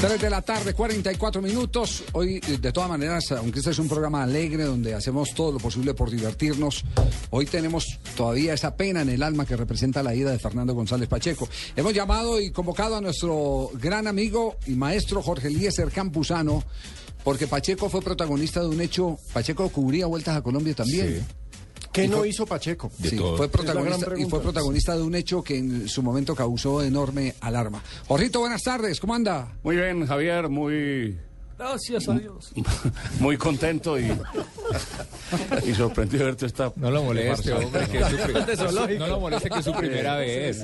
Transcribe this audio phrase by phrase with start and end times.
[0.00, 2.04] 3 de la tarde, 44 minutos.
[2.12, 5.58] Hoy, eh, de todas maneras, aunque este es un programa alegre donde hacemos todo lo
[5.58, 6.84] posible por divertirnos,
[7.30, 11.08] hoy tenemos todavía esa pena en el alma que representa la ida de Fernando González
[11.08, 11.48] Pacheco.
[11.74, 16.62] Hemos llamado y convocado a nuestro gran amigo y maestro Jorge Eliezer Campuzano,
[17.24, 19.18] porque Pacheco fue protagonista de un hecho.
[19.32, 21.26] Pacheco cubría vueltas a Colombia también.
[21.98, 22.90] ¿Qué Y no fue- hizo Pacheco?
[23.02, 27.34] Sí, fue protagonista, y fue protagonista de un hecho que en su momento causó enorme
[27.40, 27.82] alarma.
[28.06, 29.56] Jorrito, buenas tardes, ¿cómo anda?
[29.62, 31.18] Muy bien, Javier, muy,
[31.58, 32.52] Gracias a Dios.
[33.20, 34.04] muy contento y,
[35.66, 36.72] y sorprendido de verte esta.
[36.76, 38.98] No lo moleste, hombre, que es su pri-.
[38.98, 40.56] No lo moleste que es su primera vez.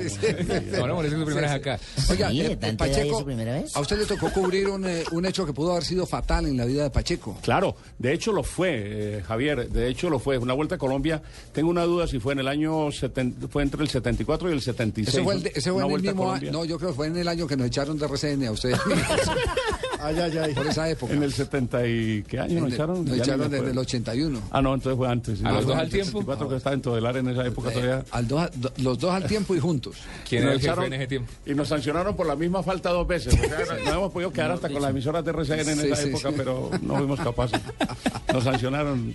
[0.79, 1.81] No lo moleste que su primera vez acá.
[2.11, 3.77] Oiga, Sí, eh, de tanto era Pacheco, su primera vez.
[3.77, 6.57] a usted le tocó cubrir un, eh, un hecho que pudo haber sido fatal en
[6.57, 7.37] la vida de Pacheco.
[7.43, 8.71] Claro, de hecho lo fue,
[9.19, 10.39] eh, Javier, de hecho lo fue.
[10.39, 11.21] Una vuelta a Colombia,
[11.53, 14.61] tengo una duda si fue en el año, seten- fue entre el 74 y el
[14.63, 15.09] 76.
[15.15, 16.49] Ese fue, el de- ese fue Una en el vuelta a mismo Colombia.
[16.51, 16.59] año.
[16.61, 18.79] No, yo creo que fue en el año que nos echaron de RCN a ustedes.
[20.05, 20.55] Ay, ay, ay.
[20.55, 21.13] por esa época.
[21.15, 22.23] En el 70 y...
[22.29, 23.05] ¿Qué año nos echaron?
[23.05, 23.81] nos echaron desde el acuerdo.
[23.81, 24.41] 81.
[24.51, 25.43] Ah, no, entonces fue antes.
[25.45, 26.19] ¿A los No, dos al tiempo?
[26.21, 27.99] 74 que estaba en Todelar en esa época todavía.
[28.01, 29.97] Eh, al dos a- do- los dos al tiempo y juntos.
[30.29, 31.33] ¿Quién Y era nos el jefe en ese tiempo?
[31.47, 33.35] Y nos sancionaron por la misma falta dos veces.
[33.35, 36.31] O sea, no hemos podido quedar hasta con las emisoras de RCN en esa época,
[36.37, 37.61] pero no fuimos capaces.
[38.33, 39.15] Nos sancionaron.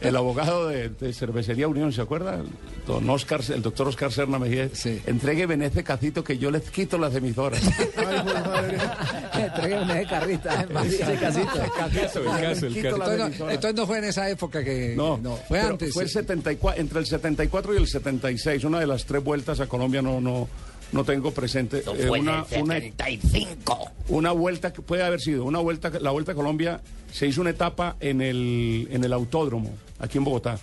[0.00, 2.40] El abogado de, de Cervecería Unión, ¿se acuerda?
[2.86, 4.68] Don Oscar, el doctor Oscar Serna Mejía.
[4.72, 5.00] Sí.
[5.06, 7.60] Entregue ese cacito que yo les quito las emisoras.
[7.96, 9.48] Ay.
[9.56, 11.62] Tráigame ese carrita, ese casito.
[11.62, 13.54] El caso, el caso, el Entonces no, emisora.
[13.54, 14.94] entonces no fue en esa época que.
[14.96, 15.92] No, fue antes.
[15.92, 19.66] Fue el 74, entre el 74 y el 76, una de las tres vueltas a
[19.66, 20.48] Colombia no, no,
[20.92, 21.78] no tengo presente.
[21.78, 23.90] Eso Eh, fue una, en el una, 75.
[24.08, 26.80] una vuelta que puede haber sido una vuelta la vuelta a Colombia
[27.12, 30.58] se hizo una etapa en el en el autódromo aquí en Bogotá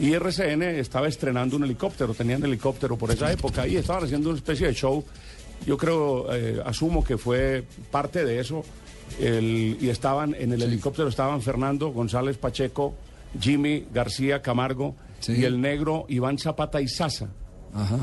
[0.00, 4.38] y RCN estaba estrenando un helicóptero tenían helicóptero por esa época y estaban haciendo una
[4.38, 5.04] especie de show
[5.66, 8.62] yo creo eh, asumo que fue parte de eso
[9.20, 12.94] el- y estaban en el helicóptero estaban Fernando González Pacheco
[13.40, 15.32] Jimmy García Camargo Sí.
[15.38, 17.28] y el negro Iván Zapata y Sasa
[17.74, 17.98] Ajá.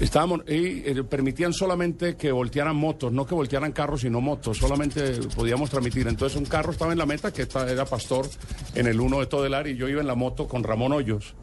[0.00, 5.12] Estábamos, y eh, permitían solamente que voltearan motos, no que voltearan carros, sino motos, solamente
[5.36, 6.08] podíamos transmitir.
[6.08, 8.26] Entonces un carro estaba en la meta, que esta- era Pastor,
[8.74, 11.34] en el 1 de Todelar, y yo iba en la moto con Ramón Hoyos.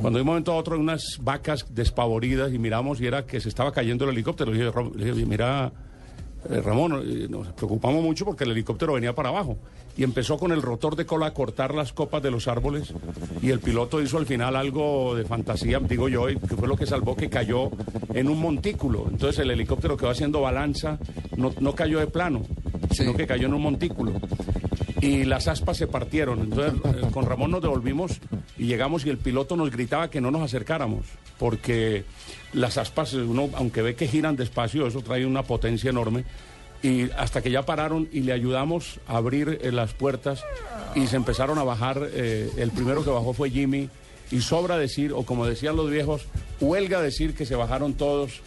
[0.00, 3.48] Cuando de un momento a otro unas vacas despavoridas y miramos y era que se
[3.48, 4.50] estaba cayendo el helicóptero.
[4.50, 5.72] Dije, Ram- le dije, mira,
[6.48, 9.58] eh, Ramón, eh, nos preocupamos mucho porque el helicóptero venía para abajo
[9.96, 12.94] y empezó con el rotor de cola a cortar las copas de los árboles
[13.42, 16.76] y el piloto hizo al final algo de fantasía, digo yo, y que fue lo
[16.76, 17.70] que salvó que cayó
[18.14, 19.06] en un montículo.
[19.10, 20.98] Entonces el helicóptero quedó haciendo balanza,
[21.36, 22.42] no, no cayó de plano,
[22.92, 23.16] sino Sí.
[23.18, 24.12] que cayó en un montículo.
[25.02, 26.40] Y las aspas se partieron.
[26.40, 28.20] Entonces eh, con Ramón nos devolvimos
[28.58, 31.06] y llegamos y el piloto nos gritaba que no nos acercáramos,
[31.40, 32.04] porque
[32.52, 36.24] las aspas, uno, aunque ve que giran despacio, eso trae una potencia enorme.
[36.82, 40.44] Y hasta que ya pararon y le ayudamos a abrir eh, las puertas
[40.94, 42.10] y se empezaron a bajar.
[42.12, 43.88] eh, el primero que bajó fue Jimmy.
[44.30, 46.26] Y sobra decir, o como decían los viejos,
[46.60, 48.42] huelga decir que se bajaron todos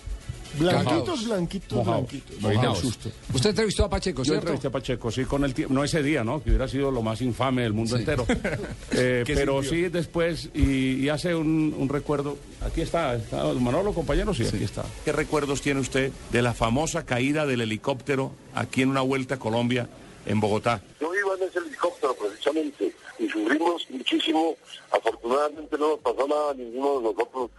[0.57, 2.41] Blanquitos, blanquitos, blanquitos.
[2.41, 2.79] Mojados.
[2.79, 3.09] susto.
[3.33, 4.39] Usted entrevistó a Pacheco, Yo ¿cierto?
[4.41, 6.43] entrevisté a Pacheco, sí, con el tiempo, no ese día, ¿no?
[6.43, 8.01] Que hubiera sido lo más infame del mundo Sí.
[8.01, 8.25] entero.
[8.95, 9.71] Eh, ¿Qué pero sintió?
[9.85, 14.63] sí después, y, y hace un, un recuerdo, aquí está, está Manolo, compañero, sí, aquí
[14.63, 14.83] está.
[15.03, 19.39] ¿Qué recuerdos tiene usted de la famosa caída del helicóptero aquí en una vuelta a
[19.39, 19.89] Colombia
[20.25, 20.81] en Bogotá?
[21.01, 24.55] Yo iba en ese helicóptero precisamente y sufrimos muchísimo.
[24.91, 27.51] Afortunadamente no nos pasó nada a ninguno de nosotros,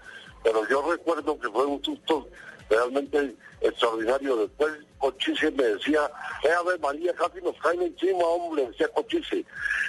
[0.43, 2.29] pero yo recuerdo que fue un susto
[2.69, 4.37] realmente extraordinario.
[4.37, 6.11] Después Cochise me decía,
[6.43, 9.45] eh, a ver María, casi nos caen encima, hombre, decía Cochise.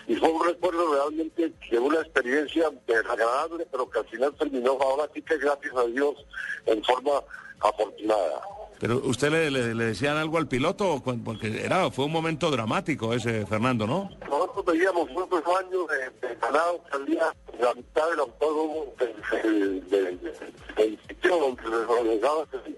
[0.07, 5.09] Y fue un recuerdo realmente de una experiencia desagradable, pero que al final terminó ahora
[5.13, 6.25] sí que gracias a Dios
[6.65, 7.21] en forma
[7.59, 8.41] afortunada.
[8.79, 13.45] Pero usted le, le- decían algo al piloto, porque era, fue un momento dramático ese,
[13.45, 14.09] Fernando, ¿no?
[14.29, 21.63] Nosotros veíamos muchos años de, de ganado salía la mitad del autódromo de, sitio donde
[21.63, 22.75] se realizaba ese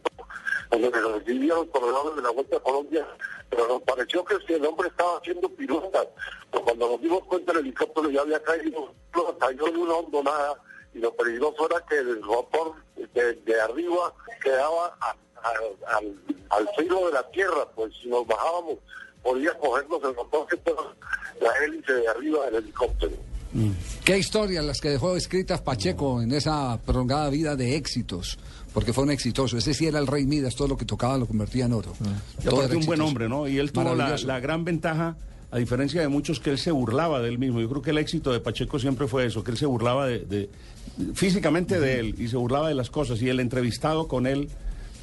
[0.69, 3.08] donde se los corredores de la Vuelta a Colombia,
[3.50, 6.08] pero nos pareció que el hombre estaba haciendo piruetas.
[6.52, 8.94] Pero cuando nos dimos cuenta el helicóptero ya había caído,
[9.40, 10.61] cayó en una hondonada
[10.94, 12.73] y lo peligroso era que el rotor
[13.14, 14.14] de, arriba
[14.44, 14.97] quedaba
[15.43, 16.13] a- al,
[16.49, 18.75] al filo de la tierra, pues si nos bajábamos
[19.23, 20.57] podía cogernos el rotor que
[21.41, 23.11] la hélice de arriba del helicóptero.
[24.05, 28.37] ¿Qué historias las que dejó escritas Pacheco en esa prolongada vida de éxitos?
[28.73, 29.57] Porque fue un exitoso.
[29.57, 31.93] Ese sí era el rey Midas, todo lo que tocaba lo convertía en oro.
[32.39, 33.47] Y Todo aparte un buen hombre, ¿no?
[33.47, 35.16] Y él tuvo la, la gran ventaja,
[35.49, 37.59] a diferencia de muchos, que él se burlaba de él mismo.
[37.59, 40.19] Yo creo que el éxito de Pacheco siempre fue eso, que él se burlaba de,
[40.19, 40.49] de-
[41.16, 43.22] físicamente de él y se burlaba de las cosas.
[43.22, 44.49] Y el entrevistado con él,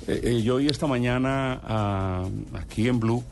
[0.06, 2.24] eh, eh, yo oí esta mañana ah,
[2.54, 3.22] aquí en Blue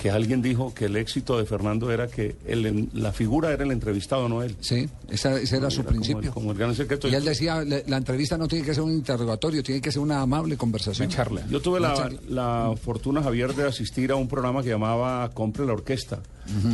[0.00, 3.70] que alguien dijo que el éxito de Fernando era que el- la figura era el
[3.72, 4.54] entrevistado, no él.
[4.60, 6.32] Sí, esa- ese era su Era como el- principio.
[6.34, 7.08] Como el gran secreto.
[7.08, 10.02] Y él decía, le- la entrevista no tiene que ser un interrogatorio, tiene que ser
[10.02, 11.08] una amable conversación.
[11.08, 11.42] Una charla.
[11.50, 12.20] Yo tuve la, charla.
[12.28, 16.20] la fortuna, Javier, de asistir a un programa que llamaba Compre la Orquesta.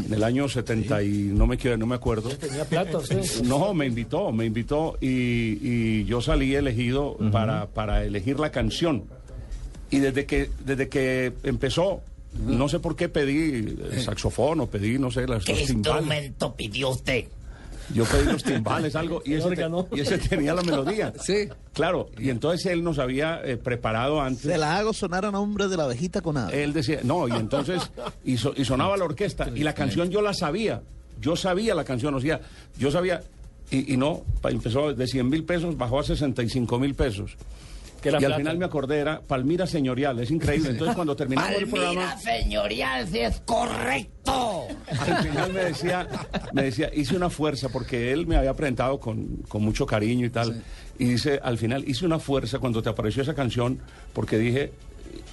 [0.06, 2.28] En el año 70 y no me, quiero- no me acuerdo.
[2.30, 3.42] Tenía platos, sí.
[3.44, 5.06] No, me invitó, me invitó y,
[5.62, 9.04] y yo salí elegido para, para elegir la canción.
[9.90, 12.02] Y desde que, desde que empezó,
[12.46, 16.02] no sé por qué pedí el saxofón o pedí, no sé, las, ¿Qué los timbales.
[16.02, 17.24] instrumento pidió usted?
[17.92, 21.12] Yo pedí los timbales, algo, y ese, te- y ese tenía la melodía.
[21.22, 21.48] Sí.
[21.74, 24.42] Claro, y entonces él nos había eh, preparado antes.
[24.42, 26.50] Se la hago sonar a nombre de la abejita con nada.
[26.50, 27.82] Él decía, no, y entonces,
[28.24, 30.80] y, so- y sonaba la orquesta, y la canción yo la sabía,
[31.20, 32.40] yo sabía la canción, o sea,
[32.78, 33.22] yo sabía,
[33.70, 37.36] y, y no, empezó de 100 mil pesos, bajó a 65 mil pesos.
[38.02, 40.70] Que y al final me acordé, era Palmira Señorial, es increíble.
[40.70, 44.66] Entonces cuando terminamos el Palmira programa, señorial, si es correcto.
[44.88, 46.08] al final me decía,
[46.52, 50.30] me decía, hice una fuerza, porque él me había presentado con, con mucho cariño y
[50.30, 50.62] tal.
[50.98, 53.78] Y dice, al final, hice una fuerza cuando te apareció esa canción,
[54.12, 54.72] porque dije,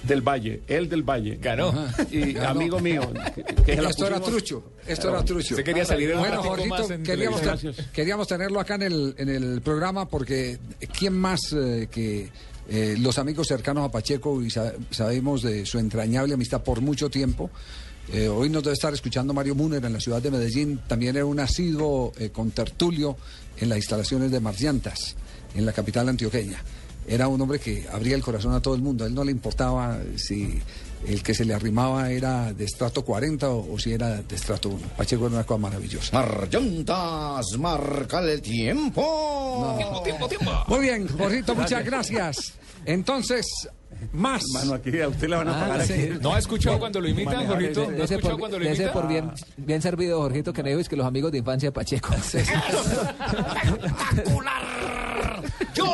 [0.02, 1.36] del Valle, él del Valle.
[1.40, 1.72] Ganó.
[2.10, 2.48] Y Ganó.
[2.50, 3.02] amigo mío,
[3.34, 5.54] que, que se Esto era trucho, esto era trucho.
[5.54, 7.40] Usted quería salir Bueno, Jorgito, queríamos.
[7.42, 7.76] Gracias.
[7.92, 10.58] queríamos tenerlo acá en el, en el programa porque
[10.98, 12.30] ¿quién más eh, que
[12.70, 17.10] eh, los amigos cercanos a Pacheco y sa- sabemos de su entrañable amistad por mucho
[17.10, 17.50] tiempo?
[18.12, 20.80] Eh, hoy nos debe estar escuchando Mario Múner en la ciudad de Medellín.
[20.88, 23.16] También era un asiduo eh, contertulio
[23.58, 25.14] en las instalaciones de Marciantas,
[25.54, 26.62] en la capital antioqueña.
[27.06, 29.04] Era un hombre que abría el corazón a todo el mundo.
[29.04, 30.58] A él no le importaba si
[31.06, 34.68] el que se le arrimaba era de estrato 40 o, o si era de estrato
[34.68, 34.78] 1.
[34.96, 36.12] Pacheco era una cosa maravillosa.
[36.16, 39.76] Marllantas, marca el tiempo.
[40.68, 42.54] Muy bien, Jorgito, muchas gracias.
[42.86, 43.46] Entonces,
[44.12, 44.42] más.
[44.54, 45.92] Mano, aquí a usted le van a Ah, pagar sí.
[45.92, 46.08] aquí.
[46.22, 47.82] ¿No ha escuchado cuando lo imitan, Jorgito?
[47.82, 48.92] ese- ¿No ha Ese escuchado por, cuando lo ese imitan?
[48.92, 51.72] por bien, bien servido, Jorgito, que no dijo es que los amigos de infancia de
[51.72, 52.14] Pacheco.
[54.00, 55.42] ¡Espectacular!
[55.74, 55.84] Yo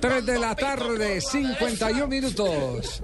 [0.00, 3.02] 3 de la tarde, 51 minutos.